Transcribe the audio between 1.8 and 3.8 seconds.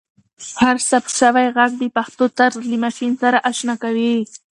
د پښتو طرز له ماشین سره اشنا